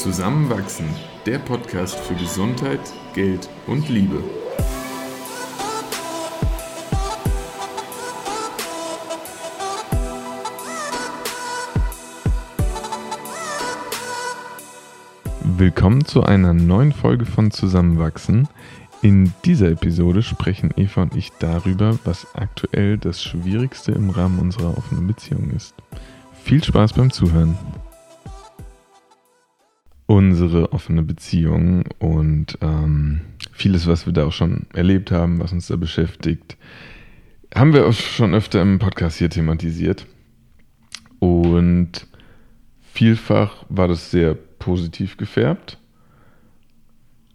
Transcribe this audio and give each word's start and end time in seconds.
Zusammenwachsen, 0.00 0.86
der 1.26 1.38
Podcast 1.38 1.94
für 1.94 2.14
Gesundheit, 2.14 2.80
Geld 3.12 3.50
und 3.66 3.86
Liebe. 3.90 4.24
Willkommen 15.58 16.06
zu 16.06 16.22
einer 16.22 16.54
neuen 16.54 16.92
Folge 16.92 17.26
von 17.26 17.50
Zusammenwachsen. 17.50 18.48
In 19.02 19.34
dieser 19.44 19.68
Episode 19.68 20.22
sprechen 20.22 20.70
Eva 20.78 21.02
und 21.02 21.14
ich 21.14 21.30
darüber, 21.40 21.98
was 22.04 22.26
aktuell 22.34 22.96
das 22.96 23.22
Schwierigste 23.22 23.92
im 23.92 24.08
Rahmen 24.08 24.38
unserer 24.38 24.78
offenen 24.78 25.06
Beziehung 25.06 25.50
ist. 25.50 25.74
Viel 26.42 26.64
Spaß 26.64 26.94
beim 26.94 27.10
Zuhören. 27.12 27.58
Unsere 30.10 30.72
offene 30.72 31.04
Beziehung 31.04 31.84
und 32.00 32.58
ähm, 32.62 33.20
vieles, 33.52 33.86
was 33.86 34.06
wir 34.06 34.12
da 34.12 34.24
auch 34.24 34.32
schon 34.32 34.66
erlebt 34.74 35.12
haben, 35.12 35.38
was 35.38 35.52
uns 35.52 35.68
da 35.68 35.76
beschäftigt, 35.76 36.56
haben 37.54 37.72
wir 37.72 37.86
auch 37.86 37.92
schon 37.92 38.34
öfter 38.34 38.60
im 38.60 38.80
Podcast 38.80 39.18
hier 39.18 39.30
thematisiert. 39.30 40.06
Und 41.20 42.08
vielfach 42.92 43.64
war 43.68 43.86
das 43.86 44.10
sehr 44.10 44.34
positiv 44.34 45.16
gefärbt. 45.16 45.78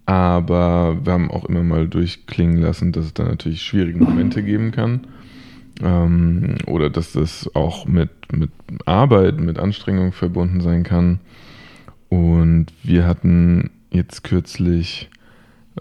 Aber 0.05 0.97
wir 1.02 1.13
haben 1.13 1.31
auch 1.31 1.45
immer 1.45 1.63
mal 1.63 1.88
durchklingen 1.88 2.57
lassen, 2.57 2.91
dass 2.91 3.05
es 3.05 3.13
da 3.13 3.23
natürlich 3.23 3.61
schwierige 3.61 3.99
Momente 3.99 4.44
geben 4.44 4.71
kann. 4.71 5.07
Ähm, 5.81 6.57
oder 6.66 6.89
dass 6.89 7.13
das 7.13 7.50
auch 7.55 7.85
mit, 7.85 8.09
mit 8.33 8.52
Arbeit, 8.85 9.39
mit 9.39 9.59
Anstrengung 9.59 10.11
verbunden 10.11 10.59
sein 10.59 10.83
kann. 10.83 11.22
Und 12.09 12.67
wir 12.84 13.06
hatten 13.06 13.72
jetzt 13.92 14.23
kürzlich 14.23 15.09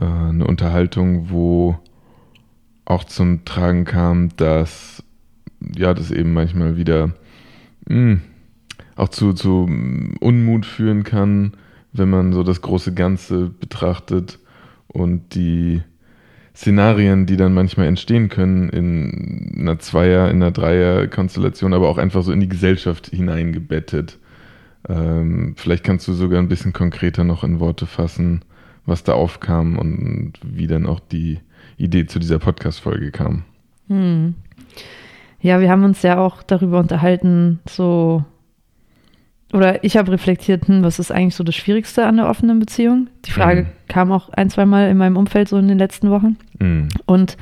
äh, 0.00 0.04
eine 0.04 0.46
Unterhaltung, 0.46 1.30
wo 1.30 1.78
auch 2.84 3.04
zum 3.04 3.44
Tragen 3.44 3.84
kam, 3.84 4.30
dass 4.36 5.02
ja, 5.76 5.94
das 5.94 6.10
eben 6.10 6.32
manchmal 6.32 6.76
wieder 6.76 7.08
mh, 7.88 7.94
hm, 7.94 8.20
auch 8.96 9.08
zu, 9.08 9.32
zu 9.32 9.68
Unmut 10.20 10.66
führen 10.66 11.02
kann, 11.02 11.52
wenn 11.92 12.10
man 12.10 12.32
so 12.32 12.42
das 12.42 12.60
große 12.60 12.94
Ganze 12.94 13.48
betrachtet 13.48 14.38
und 14.88 15.34
die 15.34 15.82
Szenarien, 16.54 17.26
die 17.26 17.36
dann 17.36 17.52
manchmal 17.52 17.86
entstehen 17.86 18.28
können 18.28 18.68
in 18.68 19.56
einer 19.58 19.78
Zweier-, 19.80 20.30
in 20.30 20.36
einer 20.36 20.52
Dreier-Konstellation, 20.52 21.74
aber 21.74 21.88
auch 21.88 21.98
einfach 21.98 22.22
so 22.22 22.30
in 22.30 22.40
die 22.40 22.48
Gesellschaft 22.48 23.08
hineingebettet. 23.08 24.18
Ähm, 24.88 25.54
vielleicht 25.56 25.84
kannst 25.84 26.06
du 26.08 26.12
sogar 26.12 26.40
ein 26.40 26.48
bisschen 26.48 26.72
konkreter 26.72 27.24
noch 27.24 27.44
in 27.44 27.60
Worte 27.60 27.86
fassen, 27.86 28.44
was 28.86 29.04
da 29.04 29.14
aufkam 29.14 29.78
und 29.78 30.34
wie 30.42 30.66
dann 30.66 30.86
auch 30.86 31.00
die 31.00 31.40
Idee 31.76 32.06
zu 32.06 32.18
dieser 32.18 32.38
Podcast-Folge 32.38 33.10
kam. 33.10 33.44
Hm. 33.88 34.34
Ja, 35.40 35.60
wir 35.60 35.70
haben 35.70 35.84
uns 35.84 36.02
ja 36.02 36.18
auch 36.18 36.42
darüber 36.42 36.80
unterhalten, 36.80 37.60
so 37.68 38.24
oder 39.54 39.84
ich 39.84 39.96
habe 39.96 40.10
reflektiert, 40.10 40.66
hm, 40.66 40.82
was 40.82 40.98
ist 40.98 41.12
eigentlich 41.12 41.36
so 41.36 41.44
das 41.44 41.54
Schwierigste 41.54 42.04
an 42.06 42.16
der 42.16 42.28
offenen 42.28 42.58
Beziehung? 42.58 43.06
Die 43.24 43.30
Frage 43.30 43.62
mhm. 43.62 43.66
kam 43.86 44.10
auch 44.10 44.28
ein, 44.30 44.50
zwei 44.50 44.66
Mal 44.66 44.90
in 44.90 44.96
meinem 44.96 45.16
Umfeld 45.16 45.48
so 45.48 45.56
in 45.58 45.68
den 45.68 45.78
letzten 45.78 46.10
Wochen. 46.10 46.36
Mhm. 46.58 46.88
Und 47.06 47.36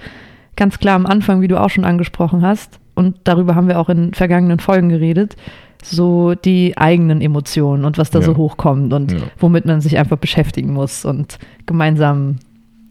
ganz 0.54 0.78
klar 0.78 0.94
am 0.94 1.06
Anfang, 1.06 1.40
wie 1.40 1.48
du 1.48 1.58
auch 1.58 1.70
schon 1.70 1.86
angesprochen 1.86 2.42
hast, 2.42 2.80
und 2.94 3.16
darüber 3.24 3.54
haben 3.54 3.68
wir 3.68 3.78
auch 3.80 3.88
in 3.88 4.12
vergangenen 4.12 4.58
Folgen 4.58 4.90
geredet, 4.90 5.36
so 5.84 6.34
die 6.34 6.76
eigenen 6.76 7.20
Emotionen 7.20 7.84
und 7.84 7.98
was 7.98 8.10
da 8.10 8.20
ja. 8.20 8.24
so 8.24 8.36
hochkommt 8.36 8.92
und 8.92 9.12
ja. 9.12 9.18
womit 9.38 9.66
man 9.66 9.80
sich 9.80 9.98
einfach 9.98 10.18
beschäftigen 10.18 10.72
muss 10.72 11.04
und 11.04 11.38
gemeinsam 11.66 12.36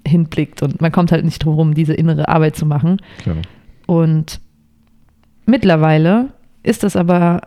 hinblickt. 0.05 0.61
Und 0.61 0.81
man 0.81 0.91
kommt 0.91 1.11
halt 1.11 1.25
nicht 1.25 1.43
drum 1.43 1.53
herum, 1.53 1.73
diese 1.73 1.93
innere 1.93 2.27
Arbeit 2.27 2.55
zu 2.55 2.65
machen. 2.65 2.97
Klar. 3.19 3.37
Und 3.87 4.39
mittlerweile 5.45 6.29
ist 6.63 6.83
das 6.83 6.95
aber 6.95 7.41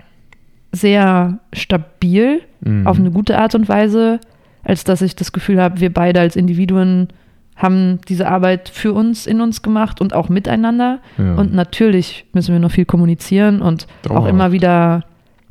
sehr 0.73 1.39
stabil 1.53 2.41
mhm. 2.61 2.87
auf 2.87 2.99
eine 2.99 3.11
gute 3.11 3.39
Art 3.39 3.55
und 3.55 3.69
Weise, 3.69 4.21
als 4.63 4.85
dass 4.85 5.03
ich 5.03 5.15
das 5.15 5.33
Gefühl 5.33 5.61
habe, 5.61 5.81
wir 5.81 5.93
beide 5.93 6.21
als 6.21 6.37
Individuen 6.37 7.09
haben 7.57 8.01
diese 8.09 8.29
Arbeit 8.29 8.69
für 8.69 8.93
uns 8.93 9.27
in 9.27 9.41
uns 9.41 9.63
gemacht 9.63 10.01
und 10.01 10.13
auch 10.13 10.29
miteinander. 10.29 10.99
Ja. 11.19 11.35
Und 11.35 11.55
natürlich 11.55 12.27
müssen 12.33 12.53
wir 12.53 12.59
noch 12.59 12.73
viel 12.73 12.85
kommunizieren 12.85 13.63
und 13.63 13.87
Dauerhaft. 14.03 14.25
auch 14.25 14.29
immer 14.29 14.51
wieder 14.51 15.05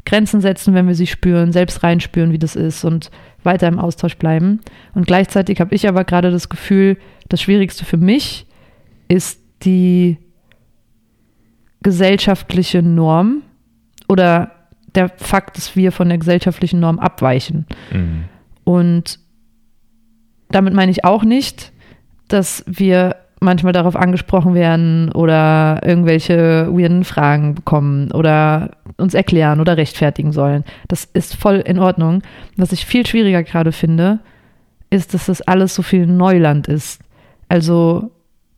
Grenzen 0.05 0.41
setzen, 0.41 0.73
wenn 0.73 0.87
wir 0.87 0.95
sie 0.95 1.07
spüren, 1.07 1.51
selbst 1.51 1.83
reinspüren, 1.83 2.31
wie 2.31 2.39
das 2.39 2.55
ist 2.55 2.83
und 2.83 3.09
weiter 3.43 3.67
im 3.67 3.79
Austausch 3.79 4.17
bleiben. 4.17 4.59
Und 4.93 5.07
gleichzeitig 5.07 5.59
habe 5.59 5.73
ich 5.75 5.87
aber 5.87 6.03
gerade 6.03 6.31
das 6.31 6.49
Gefühl, 6.49 6.97
das 7.29 7.41
Schwierigste 7.41 7.85
für 7.85 7.97
mich 7.97 8.45
ist 9.07 9.39
die 9.63 10.17
gesellschaftliche 11.81 12.81
Norm 12.81 13.43
oder 14.07 14.51
der 14.95 15.09
Fakt, 15.09 15.57
dass 15.57 15.75
wir 15.75 15.91
von 15.91 16.09
der 16.09 16.17
gesellschaftlichen 16.17 16.79
Norm 16.79 16.99
abweichen. 16.99 17.65
Mhm. 17.91 18.25
Und 18.63 19.19
damit 20.49 20.73
meine 20.73 20.91
ich 20.91 21.03
auch 21.03 21.23
nicht, 21.23 21.71
dass 22.27 22.63
wir 22.67 23.15
manchmal 23.43 23.73
darauf 23.73 23.95
angesprochen 23.95 24.53
werden 24.53 25.11
oder 25.11 25.81
irgendwelche 25.85 26.67
weirden 26.71 27.03
Fragen 27.03 27.55
bekommen 27.55 28.11
oder 28.11 28.71
uns 28.97 29.13
erklären 29.13 29.59
oder 29.59 29.77
rechtfertigen 29.77 30.31
sollen. 30.31 30.63
Das 30.87 31.05
ist 31.13 31.35
voll 31.35 31.57
in 31.57 31.79
Ordnung. 31.79 32.21
Was 32.57 32.71
ich 32.71 32.85
viel 32.85 33.05
schwieriger 33.05 33.43
gerade 33.43 33.71
finde, 33.71 34.19
ist, 34.89 35.13
dass 35.13 35.27
das 35.27 35.41
alles 35.41 35.75
so 35.75 35.81
viel 35.81 36.07
Neuland 36.07 36.67
ist. 36.67 37.01
Also 37.49 38.11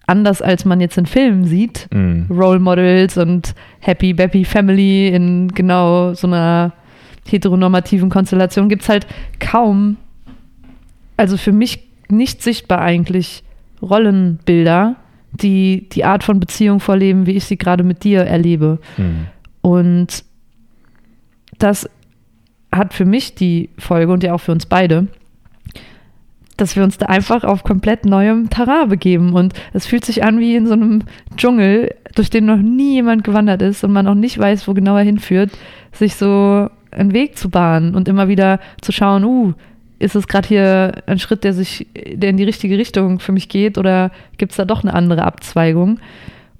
anders 0.08 0.42
als 0.42 0.66
man 0.66 0.82
jetzt 0.82 0.98
in 0.98 1.06
Filmen 1.06 1.46
sieht, 1.46 1.88
mm. 1.92 2.32
Role 2.32 2.60
Models 2.60 3.18
und 3.18 3.56
Happy 3.80 4.14
Bappy 4.14 4.46
Family 4.46 5.08
in 5.10 5.50
genau 5.50 6.14
so 6.14 6.28
einer 6.28 6.74
heteronormativen 7.28 8.10
Konstellation 8.10 8.70
gibt 8.70 8.84
es 8.84 8.90
halt 8.90 9.08
kaum, 9.40 9.98
also 11.18 11.38
für 11.38 11.52
mich 11.52 11.88
nicht 12.08 12.44
sichtbar 12.44 12.82
eigentlich, 12.82 13.44
Rollenbilder, 13.86 14.96
die 15.32 15.88
die 15.90 16.06
Art 16.06 16.24
von 16.24 16.40
Beziehung 16.40 16.80
vorleben, 16.80 17.26
wie 17.26 17.34
ich 17.34 17.46
sie 17.46 17.58
gerade 17.58 17.84
mit 17.84 18.04
dir 18.04 18.22
erlebe. 18.22 18.80
Mm. 18.98 19.28
Und 19.62 20.24
das 21.60 21.90
hat 22.72 22.94
für 22.94 23.06
mich 23.06 23.36
die 23.36 23.70
Folge 23.78 24.12
und 24.12 24.24
ja 24.24 24.34
auch 24.34 24.40
für 24.40 24.52
uns 24.52 24.66
beide, 24.66 25.08
dass 26.58 26.76
wir 26.76 26.84
uns 26.84 26.98
da 26.98 27.08
einfach 27.08 27.44
auf 27.44 27.64
komplett 27.64 28.06
neuem 28.06 28.50
Terrain 28.50 28.90
begeben. 28.90 29.34
Und 29.34 29.54
es 29.74 29.86
fühlt 29.86 30.06
sich 30.06 30.24
an 30.24 30.40
wie 30.40 30.56
in 30.56 30.68
so 30.68 30.74
einem 30.74 31.04
Dschungel, 31.36 31.94
durch 32.16 32.30
den 32.30 32.46
noch 32.46 32.58
nie 32.58 32.94
jemand 32.94 33.24
gewandert 33.24 33.62
ist 33.62 33.84
und 33.84 33.92
man 33.92 34.08
auch 34.08 34.16
nicht 34.16 34.38
weiß, 34.38 34.68
wo 34.68 34.74
genau 34.74 34.96
er 34.96 35.04
hinführt, 35.04 35.52
sich 35.92 36.16
so 36.16 36.70
einen 36.92 37.14
Weg 37.14 37.38
zu 37.38 37.50
bahnen 37.50 37.94
und 37.94 38.08
immer 38.08 38.28
wieder 38.28 38.60
zu 38.82 38.92
schauen, 38.92 39.26
uh, 39.26 39.54
ist 40.00 40.16
es 40.16 40.28
gerade 40.28 40.48
hier 40.48 41.04
ein 41.06 41.20
Schritt, 41.20 41.44
der 41.44 41.54
sich, 41.54 41.88
der 41.94 42.30
in 42.30 42.38
die 42.38 42.44
richtige 42.44 42.78
Richtung 42.78 43.20
für 43.20 43.32
mich 43.32 43.50
geht, 43.50 43.78
oder 43.78 44.12
gibt 44.38 44.52
es 44.52 44.58
da 44.58 44.66
doch 44.66 44.84
eine 44.84 44.94
andere 44.94 45.24
Abzweigung? 45.24 46.00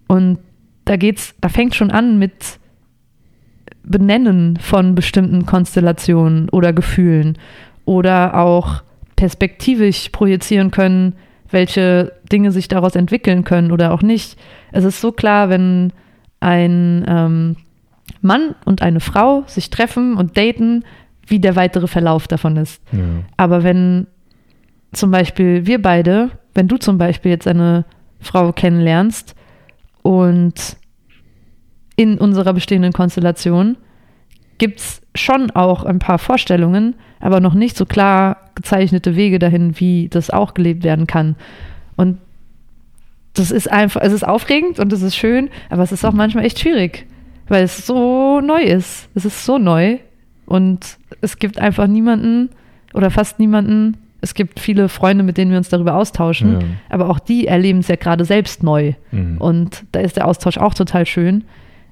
Und 0.08 0.40
da 0.86 0.96
geht's, 0.98 1.36
da 1.42 1.50
fängt 1.50 1.76
schon 1.76 1.92
an 1.92 2.18
mit 2.20 2.60
Benennen 3.84 4.58
von 4.58 4.96
bestimmten 4.96 5.46
Konstellationen 5.46 6.50
oder 6.50 6.74
Gefühlen 6.74 7.38
oder 7.86 8.36
auch 8.36 8.84
perspektivisch 9.16 10.10
projizieren 10.10 10.72
können, 10.72 11.16
welche 11.50 12.14
Dinge 12.32 12.52
sich 12.52 12.68
daraus 12.68 12.96
entwickeln 12.96 13.44
können 13.44 13.72
oder 13.72 13.94
auch 13.94 14.02
nicht. 14.02 14.38
Es 14.72 14.84
ist 14.84 15.02
so 15.02 15.12
klar, 15.12 15.50
wenn 15.50 15.94
ein 16.40 17.06
ähm, 17.08 17.56
Mann 18.22 18.56
und 18.66 18.82
eine 18.82 19.00
Frau 19.00 19.44
sich 19.48 19.70
treffen 19.70 20.16
und 20.16 20.38
daten, 20.38 20.84
wie 21.26 21.40
der 21.40 21.56
weitere 21.56 21.88
Verlauf 21.88 22.28
davon 22.28 22.58
ist. 22.58 22.82
Ja. 22.92 23.00
Aber 23.38 23.64
wenn 23.64 24.08
zum 24.94 25.12
Beispiel 25.12 25.66
wir 25.66 25.82
beide, 25.82 26.32
wenn 26.54 26.68
du 26.68 26.78
zum 26.78 26.98
Beispiel 26.98 27.32
jetzt 27.32 27.48
eine 27.48 27.86
Frau 28.20 28.52
kennenlernst 28.52 29.36
und 30.02 30.78
in 31.96 32.18
unserer 32.18 32.54
bestehenden 32.54 32.94
Konstellation 32.94 33.78
gibt 34.58 34.80
es 34.80 35.02
schon 35.16 35.52
auch 35.52 35.84
ein 35.84 36.00
paar 36.00 36.18
Vorstellungen, 36.18 36.96
aber 37.20 37.40
noch 37.40 37.54
nicht 37.54 37.76
so 37.76 37.86
klar 37.86 38.38
gezeichnete 38.56 39.16
Wege 39.16 39.40
dahin, 39.40 39.80
wie 39.80 40.08
das 40.10 40.30
auch 40.30 40.54
gelebt 40.54 40.84
werden 40.84 41.08
kann. 41.08 41.36
Und 41.96 42.20
das 43.34 43.52
ist 43.52 43.70
einfach, 43.70 44.02
es 44.02 44.14
ist 44.14 44.26
aufregend 44.26 44.80
und 44.80 44.94
es 44.94 45.02
ist 45.02 45.16
schön, 45.16 45.50
aber 45.70 45.84
es 45.84 45.92
ist 45.92 46.06
auch 46.06 46.14
manchmal 46.14 46.46
echt 46.46 46.60
schwierig, 46.60 47.06
weil 47.48 47.64
es 47.64 47.86
so 47.86 48.40
neu 48.40 48.62
ist. 48.62 49.10
Es 49.14 49.26
ist 49.26 49.46
so 49.46 49.58
neu 49.58 49.98
und 50.46 50.98
es 51.22 51.38
gibt 51.38 51.60
einfach 51.60 51.88
niemanden 51.88 52.50
oder 52.94 53.10
fast 53.12 53.40
niemanden. 53.40 53.98
Es 54.22 54.34
gibt 54.34 54.60
viele 54.60 54.90
Freunde, 54.90 55.24
mit 55.24 55.38
denen 55.38 55.52
wir 55.52 55.58
uns 55.58 55.70
darüber 55.70 55.96
austauschen, 55.96 56.54
ja. 56.54 56.68
aber 56.90 57.10
auch 57.10 57.20
die 57.20 57.48
erleben 57.48 57.80
es 57.80 57.88
ja 57.88 57.96
gerade 57.96 58.26
selbst 58.26 58.64
neu. 58.64 58.94
Mhm. 59.12 59.38
Und 59.38 59.84
da 59.92 60.00
ist 60.00 60.18
der 60.18 60.28
Austausch 60.28 60.58
auch 60.58 60.74
total 60.74 61.06
schön. 61.06 61.44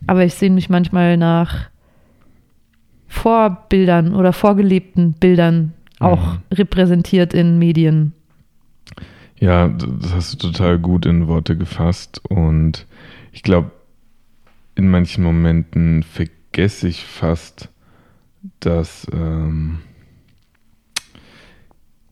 Aber 0.08 0.26
ich 0.26 0.34
sehe 0.34 0.50
mich 0.50 0.70
manchmal 0.70 1.18
nach 1.18 1.70
Vorbildern 3.08 4.16
oder 4.16 4.34
vorgelebten 4.34 5.14
Bildern 5.14 5.74
auch 6.00 6.34
mhm. 6.34 6.40
repräsentiert 6.52 7.34
in 7.34 7.60
Medien. 7.60 8.14
Ja, 9.40 9.68
das 9.68 10.14
hast 10.14 10.34
du 10.34 10.48
total 10.48 10.80
gut 10.80 11.06
in 11.06 11.28
Worte 11.28 11.58
gefasst 11.58 12.22
und 12.30 12.86
ich 13.32 13.44
glaube, 13.44 13.72
in 14.76 14.90
manchen 14.90 15.24
Momenten 15.24 16.04
vergesse 16.04 16.88
ich 16.88 17.04
fast, 17.04 17.70
dass 18.60 19.08
ähm, 19.14 19.80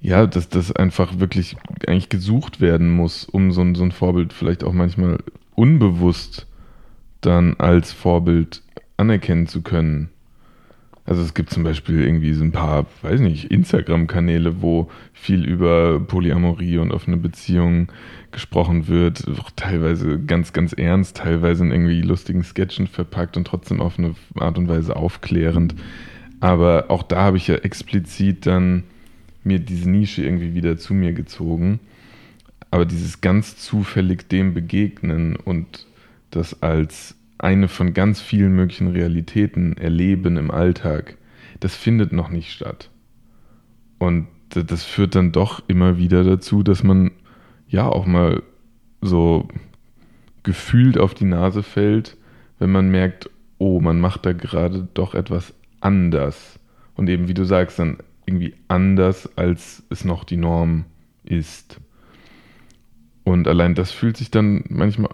ja, 0.01 0.25
dass 0.25 0.49
das 0.49 0.71
einfach 0.71 1.19
wirklich 1.19 1.55
eigentlich 1.87 2.09
gesucht 2.09 2.59
werden 2.59 2.89
muss, 2.89 3.23
um 3.25 3.51
so 3.51 3.61
ein, 3.61 3.75
so 3.75 3.83
ein 3.83 3.91
Vorbild 3.91 4.33
vielleicht 4.33 4.63
auch 4.63 4.73
manchmal 4.73 5.19
unbewusst 5.53 6.47
dann 7.21 7.55
als 7.59 7.91
Vorbild 7.91 8.63
anerkennen 8.97 9.45
zu 9.45 9.61
können. 9.61 10.09
Also 11.05 11.21
es 11.21 11.33
gibt 11.33 11.49
zum 11.49 11.63
Beispiel 11.63 12.01
irgendwie 12.01 12.33
so 12.33 12.43
ein 12.43 12.51
paar, 12.51 12.85
weiß 13.01 13.19
nicht, 13.21 13.51
Instagram-Kanäle, 13.51 14.61
wo 14.61 14.89
viel 15.13 15.45
über 15.45 15.99
Polyamorie 15.99 16.77
und 16.77 16.91
offene 16.91 17.17
Beziehungen 17.17 17.87
gesprochen 18.31 18.87
wird, 18.87 19.23
teilweise 19.55 20.19
ganz, 20.19 20.53
ganz 20.53 20.73
ernst, 20.73 21.17
teilweise 21.17 21.65
in 21.65 21.71
irgendwie 21.71 22.01
lustigen 22.01 22.43
Sketchen 22.43 22.87
verpackt 22.87 23.35
und 23.35 23.45
trotzdem 23.45 23.81
auf 23.81 23.99
eine 23.99 24.15
Art 24.35 24.57
und 24.57 24.67
Weise 24.67 24.95
aufklärend. 24.95 25.75
Aber 26.41 26.85
auch 26.89 27.03
da 27.03 27.21
habe 27.21 27.37
ich 27.37 27.47
ja 27.47 27.55
explizit 27.55 28.45
dann 28.45 28.83
mir 29.43 29.59
diese 29.59 29.89
Nische 29.89 30.23
irgendwie 30.23 30.53
wieder 30.53 30.77
zu 30.77 30.93
mir 30.93 31.13
gezogen. 31.13 31.79
Aber 32.71 32.85
dieses 32.85 33.21
ganz 33.21 33.57
zufällig 33.57 34.27
dem 34.27 34.53
begegnen 34.53 35.35
und 35.35 35.85
das 36.31 36.61
als 36.61 37.15
eine 37.37 37.67
von 37.67 37.93
ganz 37.93 38.21
vielen 38.21 38.55
möglichen 38.55 38.87
Realitäten 38.87 39.77
erleben 39.77 40.37
im 40.37 40.51
Alltag, 40.51 41.17
das 41.59 41.75
findet 41.75 42.11
noch 42.11 42.29
nicht 42.29 42.51
statt. 42.51 42.89
Und 43.99 44.27
das 44.49 44.83
führt 44.83 45.15
dann 45.15 45.31
doch 45.31 45.63
immer 45.67 45.97
wieder 45.97 46.23
dazu, 46.23 46.63
dass 46.63 46.83
man 46.83 47.11
ja 47.67 47.87
auch 47.87 48.05
mal 48.05 48.41
so 49.01 49.47
gefühlt 50.43 50.97
auf 50.97 51.13
die 51.13 51.25
Nase 51.25 51.61
fällt, 51.61 52.17
wenn 52.57 52.71
man 52.71 52.89
merkt, 52.89 53.29
oh, 53.59 53.79
man 53.79 53.99
macht 53.99 54.25
da 54.25 54.33
gerade 54.33 54.87
doch 54.93 55.13
etwas 55.13 55.53
anders. 55.81 56.59
Und 56.95 57.09
eben, 57.09 57.27
wie 57.27 57.33
du 57.33 57.43
sagst, 57.43 57.79
dann 57.79 57.97
irgendwie 58.25 58.53
anders, 58.67 59.29
als 59.37 59.83
es 59.89 60.05
noch 60.05 60.23
die 60.23 60.37
Norm 60.37 60.85
ist. 61.23 61.79
Und 63.23 63.47
allein 63.47 63.75
das 63.75 63.91
fühlt 63.91 64.17
sich 64.17 64.31
dann 64.31 64.63
manchmal 64.69 65.11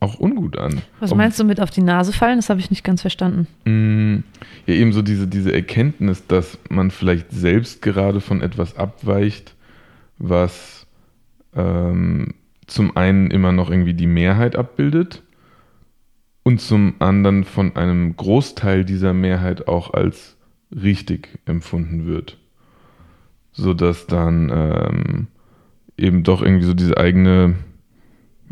auch 0.00 0.20
ungut 0.20 0.58
an. 0.58 0.82
Was 1.00 1.12
Ob, 1.12 1.18
meinst 1.18 1.38
du 1.40 1.44
mit 1.44 1.60
auf 1.60 1.70
die 1.70 1.82
Nase 1.82 2.12
fallen? 2.12 2.36
Das 2.36 2.50
habe 2.50 2.60
ich 2.60 2.70
nicht 2.70 2.84
ganz 2.84 3.00
verstanden. 3.00 3.46
Mh, 3.64 3.72
mm, 3.72 4.24
ja, 4.66 4.74
eben 4.74 4.92
so 4.92 5.02
diese, 5.02 5.26
diese 5.26 5.52
Erkenntnis, 5.52 6.26
dass 6.26 6.58
man 6.68 6.90
vielleicht 6.90 7.32
selbst 7.32 7.82
gerade 7.82 8.20
von 8.20 8.42
etwas 8.42 8.76
abweicht, 8.76 9.54
was 10.18 10.86
ähm, 11.56 12.34
zum 12.66 12.96
einen 12.96 13.30
immer 13.30 13.52
noch 13.52 13.70
irgendwie 13.70 13.94
die 13.94 14.06
Mehrheit 14.06 14.56
abbildet 14.56 15.22
und 16.44 16.60
zum 16.60 16.94
anderen 17.00 17.42
von 17.44 17.74
einem 17.74 18.16
Großteil 18.16 18.84
dieser 18.84 19.12
Mehrheit 19.12 19.66
auch 19.66 19.92
als 19.92 20.36
richtig 20.70 21.40
empfunden 21.46 22.06
wird. 22.06 22.38
Sodass 23.52 24.06
dann 24.06 24.50
ähm, 24.52 25.26
eben 25.96 26.22
doch 26.22 26.42
irgendwie 26.42 26.66
so 26.66 26.74
diese 26.74 26.96
eigene 26.96 27.54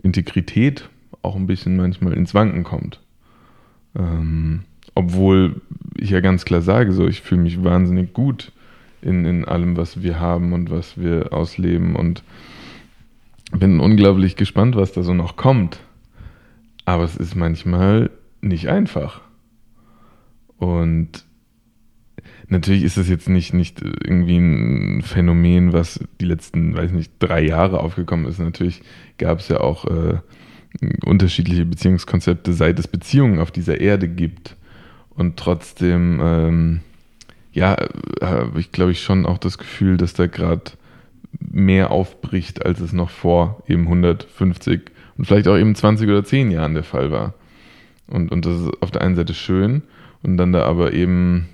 Integrität 0.02 0.88
auch 1.20 1.36
ein 1.36 1.46
bisschen 1.46 1.76
manchmal 1.76 2.14
ins 2.14 2.34
Wanken 2.34 2.64
kommt. 2.64 3.00
Ähm, 3.96 4.62
obwohl 4.94 5.60
ich 5.96 6.10
ja 6.10 6.20
ganz 6.20 6.44
klar 6.44 6.62
sage, 6.62 6.92
so 6.92 7.06
ich 7.06 7.20
fühle 7.20 7.42
mich 7.42 7.62
wahnsinnig 7.62 8.12
gut 8.12 8.52
in, 9.02 9.24
in 9.24 9.44
allem, 9.44 9.76
was 9.76 10.02
wir 10.02 10.18
haben 10.18 10.52
und 10.52 10.70
was 10.70 10.98
wir 10.98 11.32
ausleben 11.32 11.96
und 11.96 12.22
bin 13.52 13.80
unglaublich 13.80 14.36
gespannt, 14.36 14.76
was 14.76 14.92
da 14.92 15.02
so 15.02 15.12
noch 15.12 15.36
kommt. 15.36 15.80
Aber 16.84 17.04
es 17.04 17.16
ist 17.16 17.36
manchmal 17.36 18.10
nicht 18.40 18.68
einfach. 18.68 19.20
Und 20.56 21.24
natürlich 22.48 22.82
ist 22.84 22.96
es 22.96 23.08
jetzt 23.08 23.28
nicht, 23.28 23.54
nicht 23.54 23.82
irgendwie 23.82 24.38
ein 24.38 25.02
Phänomen, 25.02 25.72
was 25.72 26.00
die 26.20 26.26
letzten, 26.26 26.76
weiß 26.76 26.92
nicht, 26.92 27.12
drei 27.18 27.42
Jahre 27.42 27.80
aufgekommen 27.80 28.26
ist. 28.26 28.38
Natürlich 28.38 28.82
gab 29.18 29.40
es 29.40 29.48
ja 29.48 29.60
auch 29.60 29.84
äh, 29.86 30.18
unterschiedliche 31.04 31.64
Beziehungskonzepte, 31.64 32.52
seit 32.52 32.78
es 32.78 32.88
Beziehungen 32.88 33.40
auf 33.40 33.50
dieser 33.50 33.80
Erde 33.80 34.08
gibt. 34.08 34.56
Und 35.10 35.36
trotzdem, 35.36 36.20
ähm, 36.22 36.80
ja, 37.52 37.76
habe 38.20 38.60
ich 38.60 38.72
glaube 38.72 38.92
ich 38.92 39.02
schon 39.02 39.26
auch 39.26 39.38
das 39.38 39.58
Gefühl, 39.58 39.96
dass 39.96 40.14
da 40.14 40.26
gerade 40.26 40.72
mehr 41.40 41.90
aufbricht, 41.90 42.64
als 42.64 42.80
es 42.80 42.92
noch 42.92 43.10
vor 43.10 43.62
eben 43.66 43.82
150 43.82 44.91
und 45.16 45.26
vielleicht 45.26 45.48
auch 45.48 45.56
eben 45.56 45.74
20 45.74 46.08
oder 46.08 46.24
10 46.24 46.50
Jahren 46.50 46.74
der 46.74 46.84
Fall 46.84 47.10
war. 47.10 47.34
Und, 48.06 48.30
und 48.32 48.44
das 48.46 48.60
ist 48.60 48.82
auf 48.82 48.90
der 48.90 49.02
einen 49.02 49.16
Seite 49.16 49.34
schön 49.34 49.82
und 50.22 50.36
dann 50.36 50.52
da 50.52 50.64
aber 50.64 50.92
eben 50.92 51.48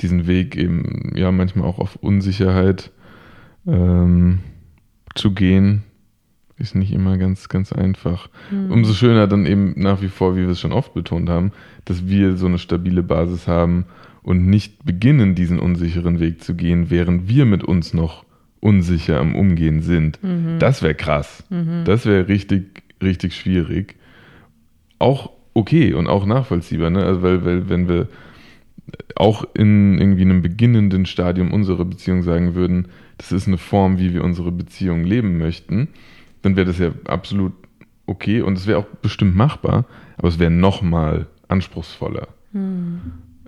diesen 0.00 0.26
Weg 0.26 0.56
eben 0.56 1.12
ja 1.14 1.30
manchmal 1.30 1.68
auch 1.68 1.78
auf 1.78 1.96
Unsicherheit 1.96 2.90
ähm, 3.66 4.40
zu 5.14 5.32
gehen, 5.32 5.82
ist 6.56 6.74
nicht 6.74 6.92
immer 6.92 7.16
ganz, 7.16 7.48
ganz 7.48 7.72
einfach. 7.72 8.28
Mhm. 8.50 8.70
Umso 8.70 8.92
schöner 8.92 9.26
dann 9.26 9.46
eben 9.46 9.74
nach 9.76 10.02
wie 10.02 10.08
vor, 10.08 10.36
wie 10.36 10.42
wir 10.42 10.50
es 10.50 10.60
schon 10.60 10.72
oft 10.72 10.94
betont 10.94 11.28
haben, 11.28 11.52
dass 11.84 12.06
wir 12.06 12.36
so 12.36 12.46
eine 12.46 12.58
stabile 12.58 13.02
Basis 13.02 13.48
haben 13.48 13.86
und 14.22 14.46
nicht 14.46 14.84
beginnen, 14.84 15.34
diesen 15.34 15.58
unsicheren 15.58 16.20
Weg 16.20 16.42
zu 16.42 16.54
gehen, 16.54 16.90
während 16.90 17.28
wir 17.28 17.46
mit 17.46 17.64
uns 17.64 17.94
noch 17.94 18.24
unsicher 18.60 19.18
am 19.18 19.34
Umgehen 19.34 19.82
sind. 19.82 20.22
Mhm. 20.22 20.58
Das 20.58 20.82
wäre 20.82 20.94
krass. 20.94 21.44
Mhm. 21.50 21.84
Das 21.84 22.06
wäre 22.06 22.28
richtig, 22.28 22.82
richtig 23.02 23.34
schwierig. 23.34 23.96
Auch 24.98 25.30
okay 25.54 25.94
und 25.94 26.06
auch 26.06 26.26
nachvollziehbar, 26.26 26.90
ne? 26.90 27.04
Also 27.04 27.22
weil, 27.22 27.44
weil, 27.44 27.68
wenn 27.68 27.88
wir 27.88 28.08
auch 29.16 29.44
in 29.54 29.98
irgendwie 29.98 30.22
einem 30.22 30.42
beginnenden 30.42 31.06
Stadium 31.06 31.52
unserer 31.52 31.84
Beziehung 31.84 32.22
sagen 32.22 32.54
würden, 32.54 32.88
das 33.18 33.32
ist 33.32 33.46
eine 33.46 33.58
Form, 33.58 33.98
wie 33.98 34.12
wir 34.12 34.24
unsere 34.24 34.52
Beziehung 34.52 35.04
leben 35.04 35.38
möchten, 35.38 35.88
dann 36.42 36.56
wäre 36.56 36.66
das 36.66 36.78
ja 36.78 36.90
absolut 37.04 37.52
okay 38.06 38.42
und 38.42 38.58
es 38.58 38.66
wäre 38.66 38.78
auch 38.78 38.86
bestimmt 39.02 39.36
machbar, 39.36 39.84
aber 40.16 40.28
es 40.28 40.38
wäre 40.38 40.50
nochmal 40.50 41.26
anspruchsvoller. 41.48 42.28
Hm. 42.52 43.00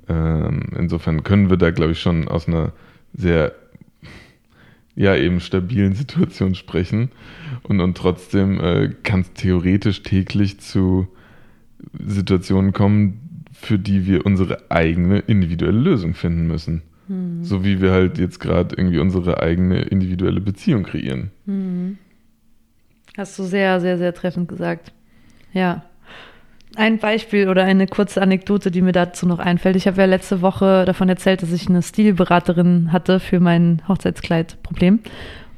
Ähm, 0.09 0.63
insofern 0.79 1.23
können 1.23 1.51
wir 1.51 1.57
da, 1.57 1.71
glaube 1.71 1.93
ich, 1.93 2.01
schon 2.01 2.29
aus 2.29 2.49
einer 2.49 2.73
sehr 3.15 3.53
ja 4.95 5.17
eben 5.17 5.41
stabilen 5.41 5.95
Situation 5.95 6.55
sprechen 6.55 7.11
und, 7.63 7.81
und 7.81 7.97
trotzdem 7.97 8.61
äh, 8.61 8.91
kann 9.03 9.21
es 9.21 9.33
theoretisch 9.33 10.03
täglich 10.03 10.61
zu 10.61 11.09
Situationen 11.99 12.73
kommen, 12.73 13.45
für 13.53 13.79
die 13.79 14.07
wir 14.07 14.27
unsere 14.27 14.71
eigene 14.71 15.21
individuelle 15.21 15.79
Lösung 15.79 16.15
finden 16.15 16.47
müssen. 16.47 16.83
Hm. 17.09 17.45
So 17.45 17.65
wie 17.65 17.81
wir 17.81 17.93
halt 17.93 18.19
jetzt 18.19 18.41
gerade 18.41 18.77
irgendwie 18.77 18.99
unsere 18.99 19.43
eigene 19.43 19.83
individuelle 19.83 20.41
Beziehung 20.41 20.85
kreieren. 20.85 21.31
Hm. 21.47 21.99
Hast 23.17 23.39
du 23.39 23.45
sehr, 23.45 23.81
sehr, 23.81 23.99
sehr 23.99 24.15
treffend 24.15 24.49
gesagt. 24.49 24.93
Ja. 25.53 25.85
Ein 26.77 26.99
Beispiel 26.99 27.49
oder 27.49 27.65
eine 27.65 27.87
kurze 27.87 28.23
Anekdote, 28.23 28.71
die 28.71 28.83
mir 28.83 28.93
dazu 28.93 29.27
noch 29.27 29.39
einfällt. 29.39 29.77
Ich 29.77 29.87
habe 29.87 30.01
ja 30.01 30.07
letzte 30.07 30.41
Woche 30.41 30.85
davon 30.87 31.09
erzählt, 31.09 31.43
dass 31.43 31.53
ich 31.53 31.69
eine 31.69 31.83
Stilberaterin 31.83 32.93
hatte 32.93 33.21
für 33.21 33.41
mein 33.41 33.83
Hochzeitskleidproblem. 33.89 35.01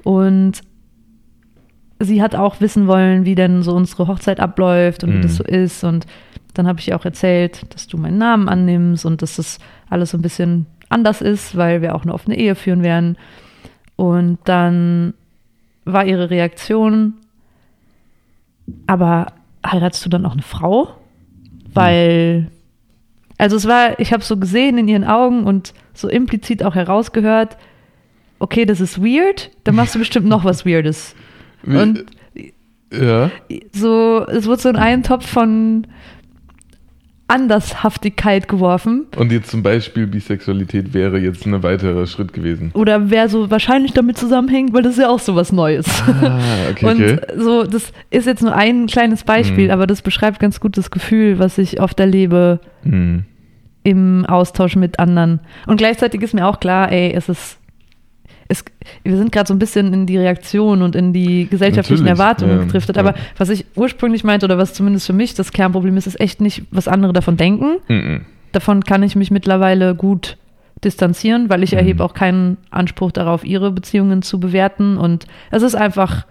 Und 0.02 0.62
sie 2.00 2.22
hat 2.22 2.34
auch 2.34 2.60
wissen 2.60 2.86
wollen, 2.86 3.24
wie 3.24 3.34
denn 3.34 3.62
so 3.62 3.74
unsere 3.74 4.08
Hochzeit 4.08 4.40
abläuft 4.40 5.04
und 5.04 5.10
mhm. 5.10 5.18
wie 5.18 5.22
das 5.22 5.32
mhm. 5.32 5.36
so 5.36 5.44
ist. 5.44 5.84
Und 5.84 6.06
dann 6.54 6.66
habe 6.66 6.80
ich 6.80 6.88
ihr 6.88 6.96
auch 6.96 7.04
erzählt, 7.04 7.72
dass 7.74 7.86
du 7.86 7.96
meinen 7.96 8.18
Namen 8.18 8.48
annimmst 8.48 9.04
und 9.04 9.22
dass 9.22 9.36
das 9.36 9.58
alles 9.88 10.10
so 10.10 10.18
ein 10.18 10.22
bisschen 10.22 10.66
anders 10.88 11.20
ist, 11.20 11.56
weil 11.56 11.82
wir 11.82 11.94
auch 11.94 12.02
eine 12.02 12.14
offene 12.14 12.36
Ehe 12.36 12.54
führen 12.54 12.82
werden. 12.82 13.16
Und 13.96 14.38
dann 14.44 15.14
war 15.84 16.04
ihre 16.04 16.30
Reaktion, 16.30 17.14
aber 18.86 19.32
heiratest 19.64 20.04
du 20.04 20.08
dann 20.08 20.26
auch 20.26 20.32
eine 20.32 20.42
Frau? 20.42 20.88
Weil, 21.74 22.50
also 23.38 23.56
es 23.56 23.66
war, 23.66 23.98
ich 23.98 24.12
habe 24.12 24.22
so 24.22 24.36
gesehen 24.36 24.78
in 24.78 24.88
ihren 24.88 25.04
Augen 25.04 25.44
und 25.44 25.74
so 25.92 26.08
implizit 26.08 26.62
auch 26.62 26.74
herausgehört, 26.74 27.56
okay, 28.38 28.64
das 28.64 28.80
ist 28.80 29.02
weird, 29.02 29.50
dann 29.64 29.74
machst 29.74 29.94
du 29.94 29.98
bestimmt 29.98 30.26
noch 30.26 30.44
was 30.44 30.66
Weirdes. 30.66 31.14
Und 31.66 32.04
ja. 32.92 33.30
so, 33.72 34.26
es 34.26 34.46
wurde 34.46 34.62
so 34.62 34.68
in 34.68 34.76
einen 34.76 35.02
Topf 35.02 35.26
von 35.26 35.86
Andershaftigkeit 37.34 38.46
geworfen. 38.46 39.06
Und 39.16 39.32
jetzt 39.32 39.50
zum 39.50 39.64
Beispiel 39.64 40.06
Bisexualität 40.06 40.94
wäre 40.94 41.18
jetzt 41.18 41.44
ein 41.46 41.64
weiterer 41.64 42.06
Schritt 42.06 42.32
gewesen. 42.32 42.70
Oder 42.74 43.10
wer 43.10 43.28
so 43.28 43.50
wahrscheinlich 43.50 43.92
damit 43.92 44.16
zusammenhängt, 44.16 44.72
weil 44.72 44.82
das 44.82 44.92
ist 44.92 45.00
ja 45.00 45.08
auch 45.08 45.18
so 45.18 45.34
was 45.34 45.50
Neues. 45.50 45.86
Ah, 46.06 46.40
okay, 46.70 46.86
Und 46.90 47.02
okay. 47.02 47.18
so, 47.36 47.64
das 47.64 47.92
ist 48.10 48.26
jetzt 48.26 48.42
nur 48.42 48.54
ein 48.54 48.86
kleines 48.86 49.24
Beispiel, 49.24 49.64
mhm. 49.64 49.70
aber 49.72 49.88
das 49.88 50.00
beschreibt 50.00 50.38
ganz 50.38 50.60
gut 50.60 50.76
das 50.76 50.92
Gefühl, 50.92 51.40
was 51.40 51.58
ich 51.58 51.80
oft 51.80 51.98
erlebe 51.98 52.60
mhm. 52.84 53.24
im 53.82 54.24
Austausch 54.26 54.76
mit 54.76 55.00
anderen. 55.00 55.40
Und 55.66 55.78
gleichzeitig 55.78 56.22
ist 56.22 56.34
mir 56.34 56.46
auch 56.46 56.60
klar, 56.60 56.92
ey, 56.92 57.12
es 57.12 57.28
ist 57.28 57.58
es, 58.48 58.64
wir 59.02 59.16
sind 59.16 59.32
gerade 59.32 59.48
so 59.48 59.54
ein 59.54 59.58
bisschen 59.58 59.92
in 59.94 60.06
die 60.06 60.18
Reaktion 60.18 60.82
und 60.82 60.94
in 60.96 61.12
die 61.12 61.46
gesellschaftlichen 61.48 62.04
Natürlich, 62.04 62.20
Erwartungen 62.20 62.58
ja, 62.58 62.64
gedriftet. 62.64 62.96
ja. 62.96 63.02
Aber 63.02 63.14
was 63.38 63.48
ich 63.48 63.64
ursprünglich 63.74 64.24
meinte 64.24 64.46
oder 64.46 64.58
was 64.58 64.74
zumindest 64.74 65.06
für 65.06 65.12
mich 65.12 65.34
das 65.34 65.52
Kernproblem 65.52 65.96
ist, 65.96 66.06
ist 66.06 66.20
echt 66.20 66.40
nicht, 66.40 66.64
was 66.70 66.88
andere 66.88 67.12
davon 67.12 67.36
denken. 67.36 67.76
Mhm. 67.88 68.26
Davon 68.52 68.84
kann 68.84 69.02
ich 69.02 69.16
mich 69.16 69.30
mittlerweile 69.30 69.94
gut 69.94 70.36
distanzieren, 70.84 71.48
weil 71.48 71.62
ich 71.62 71.72
Mhm. 71.72 71.78
erhebe 71.78 72.04
auch 72.04 72.14
keinen 72.14 72.58
Anspruch 72.70 73.10
darauf, 73.12 73.44
ihre 73.44 73.70
Beziehungen 73.72 74.22
zu 74.22 74.38
bewerten. 74.38 74.96
Und 74.98 75.26
es 75.50 75.62
ist 75.62 75.74
einfach 75.74 76.26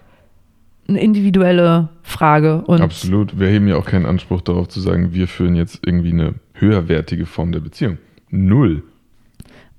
eine 0.86 1.00
individuelle 1.00 1.88
Frage. 2.02 2.62
Und 2.62 2.80
Absolut. 2.80 3.38
Wir 3.40 3.48
heben 3.48 3.66
ja 3.68 3.76
auch 3.76 3.86
keinen 3.86 4.06
Anspruch 4.06 4.42
darauf 4.42 4.68
zu 4.68 4.80
sagen, 4.80 5.12
wir 5.14 5.26
führen 5.28 5.56
jetzt 5.56 5.80
irgendwie 5.84 6.12
eine 6.12 6.34
höherwertige 6.52 7.26
Form 7.26 7.52
der 7.52 7.60
Beziehung. 7.60 7.98
Null. 8.30 8.82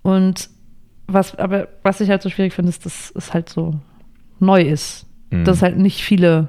Und 0.02 0.50
was, 1.08 1.36
aber 1.36 1.68
was 1.84 2.02
ich 2.02 2.10
halt 2.10 2.22
so 2.22 2.30
schwierig 2.30 2.54
finde, 2.54 2.70
ist, 2.70 2.86
dass 2.86 3.12
es 3.16 3.34
halt 3.34 3.50
so 3.50 3.76
neu 4.40 4.62
ist. 4.62 5.06
Mhm. 5.32 5.44
Dass 5.46 5.58
es 5.58 5.62
halt 5.64 5.78
nicht 5.78 6.02
viele 6.04 6.48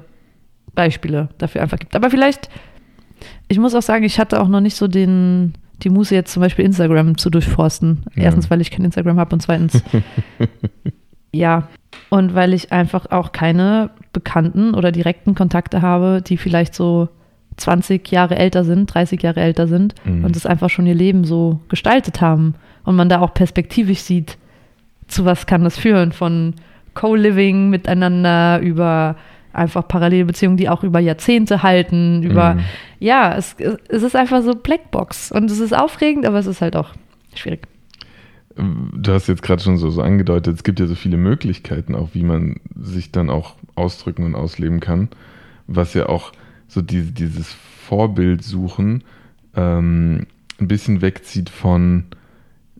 Beispiele 0.73 1.29
dafür 1.37 1.61
einfach 1.61 1.79
gibt. 1.79 1.95
Aber 1.95 2.09
vielleicht, 2.09 2.49
ich 3.47 3.59
muss 3.59 3.75
auch 3.75 3.81
sagen, 3.81 4.03
ich 4.03 4.19
hatte 4.19 4.41
auch 4.41 4.47
noch 4.47 4.61
nicht 4.61 4.75
so 4.75 4.87
den, 4.87 5.53
die 5.83 5.89
Muße 5.89 6.13
jetzt 6.15 6.33
zum 6.33 6.41
Beispiel 6.41 6.65
Instagram 6.65 7.17
zu 7.17 7.29
durchforsten. 7.29 8.03
Ja. 8.15 8.23
Erstens, 8.23 8.49
weil 8.49 8.61
ich 8.61 8.71
kein 8.71 8.85
Instagram 8.85 9.19
habe 9.19 9.35
und 9.35 9.41
zweitens, 9.41 9.81
ja. 11.31 11.67
Und 12.09 12.35
weil 12.35 12.53
ich 12.53 12.71
einfach 12.71 13.11
auch 13.11 13.31
keine 13.31 13.89
bekannten 14.13 14.73
oder 14.73 14.91
direkten 14.91 15.35
Kontakte 15.35 15.81
habe, 15.81 16.21
die 16.25 16.37
vielleicht 16.37 16.73
so 16.73 17.09
20 17.57 18.09
Jahre 18.11 18.35
älter 18.35 18.63
sind, 18.63 18.93
30 18.93 19.21
Jahre 19.21 19.41
älter 19.41 19.67
sind 19.67 19.95
Mhm. 20.05 20.23
und 20.25 20.35
das 20.35 20.45
einfach 20.45 20.69
schon 20.69 20.85
ihr 20.87 20.95
Leben 20.95 21.23
so 21.23 21.59
gestaltet 21.69 22.21
haben. 22.21 22.55
Und 22.83 22.95
man 22.95 23.09
da 23.09 23.19
auch 23.19 23.33
perspektivisch 23.33 23.99
sieht, 24.01 24.37
zu 25.07 25.25
was 25.25 25.45
kann 25.45 25.63
das 25.63 25.77
führen, 25.77 26.11
von 26.11 26.53
Co-Living 26.93 27.69
miteinander 27.69 28.59
über 28.59 29.15
einfach 29.53 29.87
Parallelbeziehungen, 29.87 30.57
die 30.57 30.69
auch 30.69 30.83
über 30.83 30.99
Jahrzehnte 30.99 31.63
halten, 31.63 32.21
über, 32.23 32.55
Mhm. 32.55 32.59
ja, 32.99 33.35
es, 33.35 33.55
es 33.89 34.03
ist 34.03 34.15
einfach 34.15 34.43
so 34.43 34.53
Blackbox 34.53 35.31
und 35.31 35.49
es 35.49 35.59
ist 35.59 35.75
aufregend, 35.75 36.25
aber 36.25 36.37
es 36.37 36.45
ist 36.45 36.61
halt 36.61 36.75
auch 36.75 36.89
schwierig. 37.33 37.67
Du 38.55 39.11
hast 39.13 39.27
jetzt 39.27 39.43
gerade 39.43 39.61
schon 39.61 39.77
so, 39.77 39.89
so 39.91 40.01
angedeutet, 40.01 40.55
es 40.55 40.63
gibt 40.63 40.79
ja 40.79 40.87
so 40.87 40.95
viele 40.95 41.17
Möglichkeiten, 41.17 41.93
auch 41.95 42.09
wie 42.13 42.23
man 42.23 42.59
sich 42.75 43.11
dann 43.11 43.29
auch 43.29 43.55
ausdrücken 43.75 44.23
und 44.23 44.35
ausleben 44.35 44.79
kann, 44.79 45.09
was 45.67 45.93
ja 45.93 46.07
auch 46.07 46.31
so 46.67 46.81
diese, 46.81 47.11
dieses 47.11 47.53
Vorbild 47.87 48.43
suchen 48.43 49.03
ähm, 49.55 50.25
ein 50.59 50.67
bisschen 50.67 51.01
wegzieht 51.01 51.49
von 51.49 52.05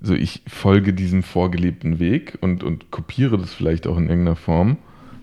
so 0.02 0.14
ich 0.14 0.44
folge 0.48 0.94
diesem 0.94 1.24
vorgelebten 1.24 2.00
Weg 2.00 2.38
und, 2.42 2.64
und 2.64 2.92
kopiere 2.92 3.38
das 3.38 3.54
vielleicht 3.54 3.88
auch 3.88 3.98
in 3.98 4.10
irgendeiner 4.10 4.36
Form, 4.36 4.78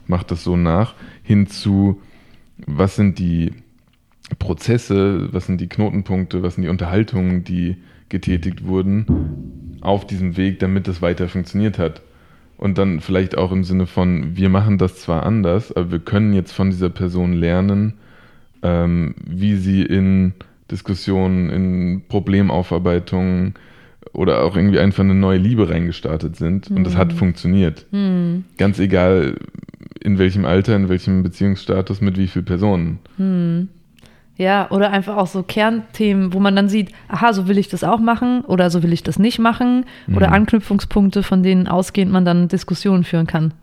mache 0.07 0.27
das 0.27 0.45
so 0.45 0.57
nach, 0.57 0.95
hin 1.23 1.47
zu 1.47 2.01
was 2.67 2.97
sind 2.97 3.19
die 3.19 3.53
Prozesse, 4.39 5.33
was 5.33 5.47
sind 5.47 5.61
die 5.61 5.69
Knotenpunkte, 5.69 6.43
was 6.43 6.55
sind 6.55 6.63
die 6.63 6.69
Unterhaltungen, 6.69 7.45
die 7.45 7.77
getätigt 8.09 8.65
wurden 8.65 9.79
auf 9.81 10.07
diesem 10.07 10.37
Weg, 10.37 10.61
damit 10.61 10.89
das 10.89 11.03
weiter 11.03 11.29
funktioniert 11.29 11.79
hat. 11.79 12.03
Und 12.57 12.79
dann 12.79 13.01
vielleicht 13.01 13.37
auch 13.37 13.51
im 13.53 13.65
Sinne 13.65 13.87
von, 13.87 14.37
wir 14.37 14.49
machen 14.49 14.79
das 14.79 15.01
zwar 15.01 15.25
anders, 15.25 15.73
aber 15.73 15.91
wir 15.91 15.99
können 15.99 16.33
jetzt 16.33 16.53
von 16.53 16.71
dieser 16.71 16.89
Person 16.89 17.33
lernen, 17.33 17.95
ähm, 18.63 19.17
wie 19.27 19.57
sie 19.57 19.83
in 19.83 20.33
Diskussionen, 20.71 21.51
in 21.51 22.03
Problemaufarbeitung 22.09 23.55
oder 24.13 24.43
auch 24.45 24.57
irgendwie 24.57 24.79
einfach 24.79 25.03
eine 25.03 25.15
neue 25.15 25.39
Liebe 25.39 25.69
reingestartet 25.69 26.37
sind. 26.37 26.71
Und 26.71 26.85
das 26.85 26.97
hat 26.97 27.13
funktioniert. 27.13 27.87
Hm. 27.91 28.45
Ganz 28.59 28.79
egal, 28.79 29.37
in 30.03 30.19
welchem 30.19 30.45
Alter, 30.45 30.77
in 30.77 30.89
welchem 30.89 31.23
Beziehungsstatus, 31.23 32.01
mit 32.01 32.17
wie 32.19 32.27
vielen 32.29 32.45
Personen. 32.45 32.99
Hm. 33.17 33.69
Ja, 34.37 34.69
oder 34.71 34.91
einfach 34.91 35.17
auch 35.17 35.29
so 35.29 35.45
Kernthemen, 35.45 36.33
wo 36.33 36.41
man 36.41 36.57
dann 36.57 36.69
sieht, 36.69 36.91
aha, 37.09 37.33
so 37.33 37.47
will 37.47 37.57
ich 37.57 37.69
das 37.69 37.85
auch 37.85 38.01
machen 38.01 38.41
oder 38.43 38.69
so 38.69 38.83
will 38.83 38.93
ich 38.93 39.05
das 39.05 39.19
nicht 39.21 39.39
machen 39.39 39.85
oder 40.15 40.27
Mhm. 40.29 40.33
Anknüpfungspunkte, 40.35 41.23
von 41.23 41.45
denen 41.45 41.69
ausgehend 41.69 42.11
man 42.11 42.25
dann 42.25 42.49
Diskussionen 42.49 43.05
führen 43.05 43.29
kann. 43.29 43.55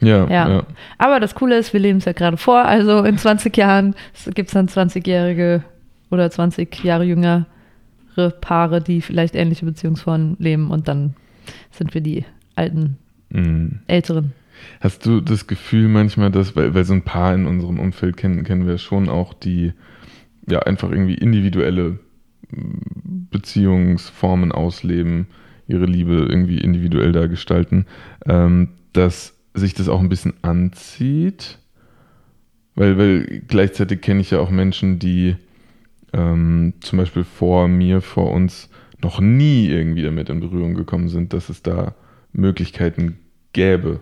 Ja, 0.00 0.26
Ja. 0.28 0.48
ja. 0.48 0.62
Aber 0.98 1.20
das 1.20 1.36
Coole 1.36 1.56
ist, 1.58 1.72
wir 1.72 1.78
leben 1.78 1.98
es 1.98 2.06
ja 2.06 2.12
gerade 2.12 2.36
vor, 2.36 2.64
also 2.64 3.04
in 3.04 3.16
20 3.18 3.56
Jahren 3.56 3.94
gibt 4.34 4.48
es 4.48 4.54
dann 4.54 4.66
20-Jährige 4.66 5.62
oder 6.10 6.28
20 6.28 6.82
Jahre 6.82 7.04
jüngere 8.16 8.30
Paare, 8.30 8.80
die 8.80 9.00
vielleicht 9.00 9.34
ähnliche 9.34 9.64
Beziehungsformen 9.64 10.36
leben 10.38 10.70
und 10.70 10.88
dann 10.88 11.14
sind 11.70 11.94
wir 11.94 12.00
die 12.00 12.24
alten, 12.54 12.98
Mhm. 13.30 13.80
älteren. 13.88 14.32
Hast 14.80 15.04
du 15.04 15.20
das 15.20 15.46
Gefühl 15.46 15.88
manchmal, 15.88 16.30
dass, 16.30 16.54
weil, 16.54 16.74
weil 16.74 16.84
so 16.84 16.94
ein 16.94 17.02
paar 17.02 17.34
in 17.34 17.46
unserem 17.46 17.80
Umfeld 17.80 18.16
kennen, 18.16 18.44
kennen 18.44 18.66
wir 18.66 18.78
schon 18.78 19.08
auch, 19.08 19.34
die 19.34 19.72
ja 20.48 20.60
einfach 20.60 20.90
irgendwie 20.90 21.14
individuelle 21.14 21.98
mm, 22.50 23.26
Beziehungsformen 23.30 24.52
ausleben, 24.52 25.26
ihre 25.66 25.86
Liebe 25.86 26.26
irgendwie 26.28 26.58
individuell 26.58 27.10
da 27.12 27.26
gestalten, 27.26 27.86
ähm, 28.26 28.68
dass 28.92 29.34
sich 29.54 29.74
das 29.74 29.88
auch 29.88 30.00
ein 30.00 30.08
bisschen 30.08 30.34
anzieht? 30.42 31.58
Weil, 32.76 32.98
weil 32.98 33.42
gleichzeitig 33.48 34.00
kenne 34.00 34.20
ich 34.20 34.30
ja 34.30 34.38
auch 34.38 34.50
Menschen, 34.50 34.98
die 34.98 35.36
ähm, 36.14 36.74
zum 36.80 36.98
Beispiel 36.98 37.24
vor 37.24 37.66
mir, 37.68 38.00
vor 38.00 38.30
uns 38.32 38.70
noch 39.02 39.20
nie 39.20 39.66
irgendwie 39.68 40.02
damit 40.02 40.30
in 40.30 40.40
Berührung 40.40 40.74
gekommen 40.74 41.08
sind, 41.08 41.32
dass 41.32 41.48
es 41.48 41.62
da 41.62 41.94
Möglichkeiten 42.32 43.18
gäbe. 43.52 44.00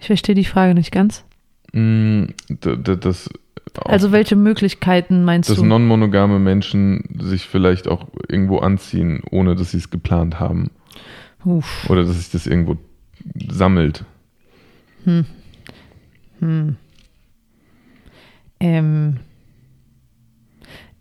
Ich 0.00 0.06
verstehe 0.06 0.34
die 0.34 0.44
Frage 0.44 0.74
nicht 0.74 0.92
ganz. 0.92 1.24
Mm, 1.72 2.26
Das, 2.60 3.28
Also 3.84 4.12
welche 4.12 4.36
Möglichkeiten 4.36 5.24
meinst 5.24 5.50
dass 5.50 5.58
du? 5.58 5.64
non-monogame 5.64 6.38
Menschen 6.38 7.04
sich 7.20 7.42
vielleicht 7.46 7.88
auch 7.88 8.06
irgendwo 8.28 8.58
anziehen, 8.58 9.22
ohne 9.30 9.54
dass 9.56 9.72
sie 9.72 9.78
es 9.78 9.90
geplant 9.90 10.40
haben. 10.40 10.70
Uff. 11.44 11.88
Oder 11.90 12.04
dass 12.04 12.16
sich 12.16 12.30
das 12.30 12.46
irgendwo 12.46 12.76
sammelt. 13.50 14.04
Hm. 15.04 15.26
Hm. 16.40 16.76
Ähm. 18.60 19.16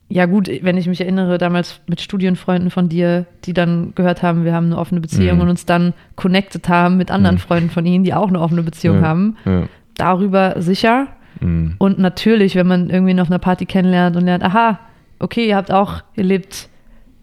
Ja 0.09 0.25
gut, 0.25 0.49
wenn 0.61 0.77
ich 0.77 0.87
mich 0.87 1.01
erinnere, 1.01 1.37
damals 1.37 1.81
mit 1.87 1.99
Studienfreunden 1.99 2.69
von 2.71 2.87
dir, 2.87 3.25
die 3.43 3.51
dann 3.53 3.91
gehört 3.93 4.23
haben, 4.23 4.45
wir 4.45 4.53
haben 4.53 4.67
eine 4.67 4.77
offene 4.77 5.01
Beziehung 5.01 5.35
Mhm. 5.37 5.41
und 5.41 5.49
uns 5.49 5.65
dann 5.65 5.93
connected 6.15 6.69
haben 6.69 6.95
mit 6.95 7.11
anderen 7.11 7.35
Mhm. 7.35 7.39
Freunden 7.39 7.69
von 7.69 7.85
ihnen, 7.85 8.03
die 8.05 8.13
auch 8.13 8.29
eine 8.29 8.39
offene 8.39 8.63
Beziehung 8.63 8.97
Ja. 9.01 9.07
haben. 9.07 9.35
Ja. 9.45 9.63
Darüber 9.97 10.61
sicher. 10.61 11.07
Mm, 11.41 11.71
Und 11.77 11.99
natürlich, 11.99 12.55
wenn 12.55 12.67
man 12.67 12.89
irgendwie 12.89 13.19
auf 13.19 13.29
einer 13.29 13.39
Party 13.39 13.65
kennenlernt 13.65 14.15
und 14.15 14.23
lernt, 14.23 14.43
aha, 14.43 14.79
okay, 15.19 15.45
ihr 15.47 15.55
habt 15.57 15.71
auch, 15.71 16.01
ihr 16.15 16.23
lebt 16.23 16.69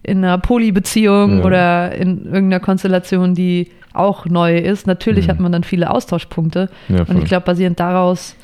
in 0.02 0.18
einer 0.18 0.36
Polybeziehung 0.38 1.38
Ja. 1.38 1.44
oder 1.44 1.92
in 1.94 2.26
irgendeiner 2.26 2.60
Konstellation, 2.60 3.34
die 3.34 3.70
auch 3.94 4.26
neu 4.26 4.58
ist. 4.58 4.86
Natürlich 4.86 5.26
Mhm. 5.26 5.30
hat 5.30 5.40
man 5.40 5.52
dann 5.52 5.64
viele 5.64 5.88
Austauschpunkte. 5.90 6.68
Und 6.88 7.16
ich 7.18 7.24
glaube, 7.24 7.46
basierend 7.46 7.80
daraus 7.80 8.36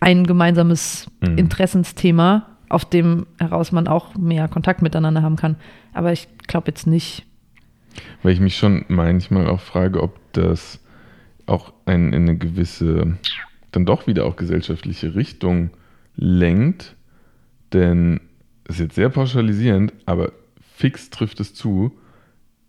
ein 0.00 0.24
gemeinsames 0.26 1.06
Mhm. 1.26 1.38
Interessensthema, 1.38 2.46
auf 2.68 2.84
dem 2.84 3.26
heraus 3.38 3.72
man 3.72 3.88
auch 3.88 4.14
mehr 4.16 4.48
Kontakt 4.48 4.82
miteinander 4.82 5.22
haben 5.22 5.36
kann. 5.36 5.56
Aber 5.92 6.12
ich 6.12 6.28
glaube 6.46 6.68
jetzt 6.68 6.86
nicht. 6.86 7.24
Weil 8.22 8.32
ich 8.32 8.40
mich 8.40 8.56
schon 8.56 8.84
manchmal 8.88 9.46
auch 9.46 9.60
frage, 9.60 10.02
ob 10.02 10.18
das 10.32 10.80
auch 11.46 11.72
ein, 11.86 12.12
in 12.12 12.22
eine 12.22 12.36
gewisse, 12.36 13.18
dann 13.70 13.86
doch 13.86 14.06
wieder 14.06 14.24
auch 14.24 14.36
gesellschaftliche 14.36 15.14
Richtung 15.14 15.70
lenkt. 16.16 16.96
Denn 17.72 18.20
es 18.64 18.76
ist 18.76 18.80
jetzt 18.80 18.94
sehr 18.94 19.10
pauschalisierend, 19.10 19.92
aber 20.06 20.32
fix 20.74 21.10
trifft 21.10 21.40
es 21.40 21.54
zu, 21.54 21.92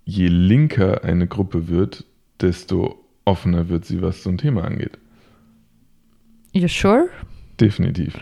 je 0.03 0.27
linker 0.27 1.03
eine 1.03 1.27
Gruppe 1.27 1.67
wird, 1.67 2.05
desto 2.41 3.03
offener 3.23 3.69
wird 3.69 3.85
sie, 3.85 4.01
was 4.01 4.23
so 4.23 4.29
ein 4.29 4.37
Thema 4.37 4.63
angeht. 4.63 4.97
You 6.53 6.67
sure? 6.67 7.09
Definitiv. 7.59 8.17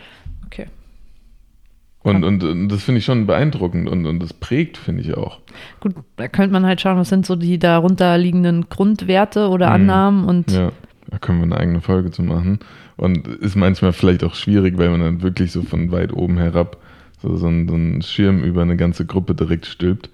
Und, 2.03 2.23
und, 2.25 2.43
und 2.43 2.67
das 2.69 2.83
finde 2.83 2.99
ich 2.99 3.05
schon 3.05 3.25
beeindruckend 3.25 3.87
und, 3.87 4.05
und 4.05 4.19
das 4.21 4.33
prägt, 4.33 4.75
finde 4.77 5.01
ich 5.01 5.15
auch. 5.15 5.39
Gut, 5.79 5.93
da 6.17 6.27
könnte 6.27 6.51
man 6.51 6.65
halt 6.65 6.81
schauen, 6.81 6.97
was 6.97 7.07
sind 7.09 7.25
so 7.25 7.35
die 7.37 7.57
darunter 7.57 8.17
liegenden 8.17 8.67
Grundwerte 8.69 9.47
oder 9.47 9.67
Mhm. 9.69 9.73
Annahmen 9.73 10.25
und 10.25 10.51
Ja, 10.51 10.71
da 11.09 11.17
können 11.19 11.39
wir 11.39 11.45
eine 11.45 11.57
eigene 11.57 11.79
Folge 11.81 12.11
zu 12.11 12.21
machen. 12.21 12.59
Und 12.97 13.27
ist 13.27 13.55
manchmal 13.55 13.93
vielleicht 13.93 14.23
auch 14.23 14.35
schwierig, 14.35 14.77
weil 14.77 14.89
man 14.89 14.99
dann 14.99 15.21
wirklich 15.21 15.51
so 15.53 15.61
von 15.63 15.91
weit 15.91 16.11
oben 16.13 16.37
herab 16.37 16.77
so, 17.21 17.37
so, 17.37 17.47
einen, 17.47 17.67
so 17.69 17.73
einen 17.75 18.01
Schirm 18.01 18.43
über 18.43 18.61
eine 18.63 18.75
ganze 18.75 19.05
Gruppe 19.05 19.33
direkt 19.33 19.65
stülpt. 19.65 20.09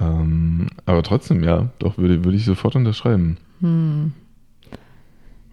Ähm, 0.00 0.68
aber 0.86 1.02
trotzdem, 1.02 1.42
ja, 1.42 1.68
doch, 1.80 1.98
würde, 1.98 2.24
würde 2.24 2.36
ich 2.36 2.44
sofort 2.44 2.76
unterschreiben. 2.76 3.36
Hm. 3.60 4.12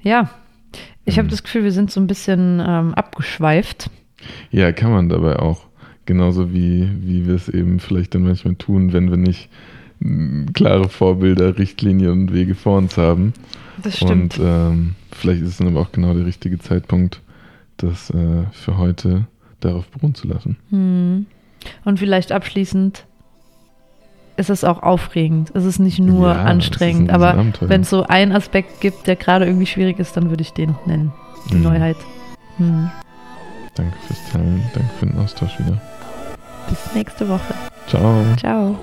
Ja, 0.03 0.29
ich 1.05 1.17
habe 1.17 1.27
Mhm. 1.27 1.31
das 1.31 1.43
Gefühl, 1.43 1.63
wir 1.63 1.71
sind 1.71 1.91
so 1.91 1.99
ein 1.99 2.07
bisschen 2.07 2.61
ähm, 2.65 2.93
abgeschweift. 2.93 3.89
Ja, 4.51 4.71
kann 4.71 4.91
man 4.91 5.09
dabei 5.09 5.39
auch. 5.39 5.65
Genauso 6.05 6.53
wie, 6.53 6.89
wie 7.01 7.25
wir 7.27 7.35
es 7.35 7.47
eben 7.47 7.79
vielleicht 7.79 8.13
dann 8.13 8.23
manchmal 8.23 8.55
tun, 8.55 8.91
wenn 8.93 9.09
wir 9.09 9.17
nicht 9.17 9.49
klare 10.53 10.89
Vorbilder, 10.89 11.57
Richtlinien 11.57 12.11
und 12.11 12.33
Wege 12.33 12.55
vor 12.55 12.77
uns 12.77 12.97
haben. 12.97 13.31
Das 13.81 13.95
stimmt. 13.97 14.37
Und 14.37 14.45
ähm, 14.45 14.95
vielleicht 15.11 15.41
ist 15.41 15.49
es 15.49 15.57
dann 15.57 15.67
aber 15.69 15.79
auch 15.79 15.91
genau 15.93 16.13
der 16.13 16.25
richtige 16.25 16.59
Zeitpunkt, 16.59 17.21
das 17.77 18.09
äh, 18.09 18.43
für 18.51 18.77
heute 18.77 19.27
darauf 19.61 19.87
beruhen 19.87 20.13
zu 20.13 20.27
lassen. 20.27 20.57
Hm. 20.71 21.25
Und 21.85 21.99
vielleicht 21.99 22.33
abschließend 22.33 23.05
ist 24.35 24.49
es 24.49 24.63
auch 24.65 24.83
aufregend. 24.83 25.51
Es 25.53 25.63
ist 25.63 25.79
nicht 25.79 25.99
nur 25.99 26.27
Ja, 26.29 26.43
anstrengend, 26.43 27.11
aber 27.11 27.45
wenn 27.61 27.81
es 27.81 27.89
so 27.89 28.03
einen 28.03 28.33
Aspekt 28.33 28.81
gibt, 28.81 29.07
der 29.07 29.15
gerade 29.15 29.45
irgendwie 29.45 29.67
schwierig 29.67 29.99
ist, 29.99 30.17
dann 30.17 30.29
würde 30.29 30.41
ich 30.41 30.51
den 30.51 30.75
nennen. 30.85 31.13
Die 31.49 31.55
Mhm. 31.55 31.63
Neuheit. 31.63 31.97
Hm. 32.57 32.89
Danke 33.75 33.97
fürs 34.07 34.19
Teilen, 34.31 34.63
danke 34.73 34.93
für 34.99 35.05
den 35.07 35.17
Austausch 35.19 35.59
wieder. 35.59 35.79
Bis 36.69 36.93
nächste 36.93 37.27
Woche. 37.27 37.53
Ciao. 37.87 38.23
Ciao. 38.37 38.77